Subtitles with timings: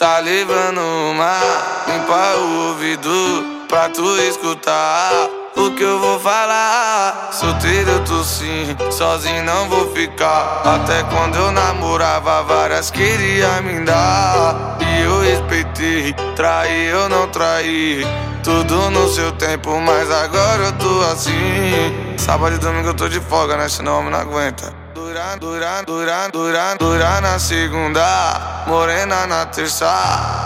[0.00, 1.38] Tá levando uma,
[1.86, 7.28] limpa o ouvido pra tu escutar o que eu vou falar.
[7.30, 10.62] Solteiro eu tô sim, sozinho não vou ficar.
[10.64, 14.78] Até quando eu namorava, várias queria me dar.
[14.80, 18.02] E eu respeitei, traí eu não traí.
[18.42, 22.16] Tudo no seu tempo, mas agora eu tô assim.
[22.16, 23.68] Sábado e domingo eu tô de folga, né?
[23.68, 24.79] Senão homem não aguenta.
[25.20, 29.86] Dura, dura, dura, dura, dura na segunda, morena na terça.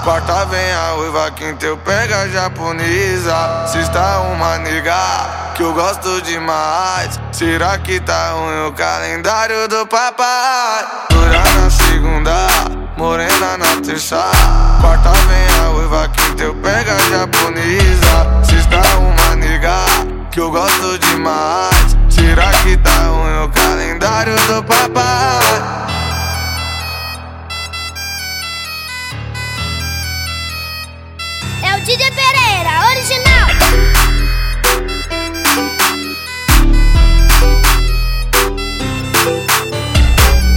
[0.02, 3.68] Quarta vem a ruiva, quinta eu pega a japonesa.
[3.68, 7.20] Sexta uma nega que eu gosto demais.
[7.30, 10.84] Será que tá ruim o calendário do papai?
[11.08, 12.48] Dura na segunda,
[12.96, 14.28] morena na terça.
[14.80, 18.42] Quarta vem a ruiva, quinta eu pega a japonesa.
[18.42, 19.84] Sexta uma nega
[20.32, 21.73] que eu gosto demais.
[31.84, 33.46] DJ Pereira, original.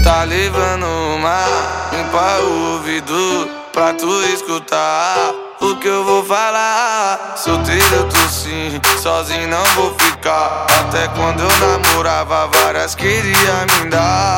[0.06, 1.46] Tá levando uma,
[1.92, 7.36] limpa o ouvido pra tu escutar o que eu vou falar.
[7.36, 10.66] Solteiro eu sim, sozinho não vou ficar.
[10.80, 14.38] Até quando eu namorava, várias queria me dar.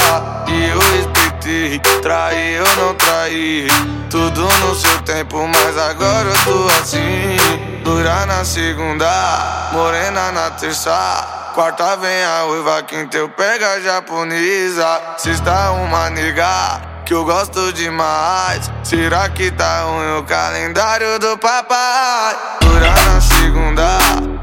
[1.49, 3.67] E respeitei, traí eu não traí.
[4.07, 7.37] Tudo no seu tempo, mas agora eu tô assim.
[7.83, 11.51] Dura na segunda, morena na terça.
[11.55, 15.01] Quarta vem a ruiva, quinta eu pega a japonesa.
[15.17, 18.71] Sexta uma nega que eu gosto demais.
[18.83, 22.37] Será que tá ruim o calendário do papai?
[22.61, 23.97] Dura na segunda,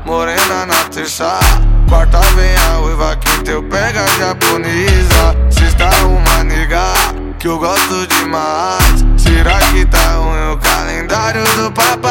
[0.05, 1.39] morena na terça.
[1.89, 5.37] Quarta vem a ruiva, quinta eu pega a japonesa.
[7.47, 9.05] Que eu gosto demais.
[9.17, 12.11] Será que tá ruim o calendário do papai?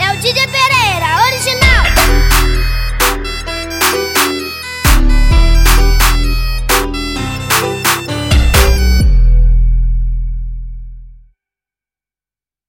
[0.00, 1.63] É o DJ Pereira, original.